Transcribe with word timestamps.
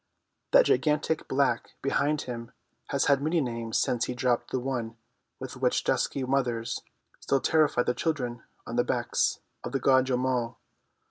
That 0.49 0.65
gigantic 0.65 1.27
black 1.27 1.75
behind 1.83 2.21
him 2.23 2.53
has 2.87 3.05
had 3.05 3.21
many 3.21 3.39
names 3.39 3.77
since 3.77 4.05
he 4.05 4.15
dropped 4.15 4.49
the 4.49 4.59
one 4.59 4.97
with 5.37 5.57
which 5.57 5.83
dusky 5.83 6.23
mothers 6.23 6.81
still 7.19 7.39
terrify 7.39 7.83
their 7.83 7.93
children 7.93 8.41
on 8.65 8.77
the 8.77 8.83
banks 8.83 9.41
of 9.63 9.73
the 9.73 9.79
Guadjo 9.79 10.17
mo. 10.17 10.57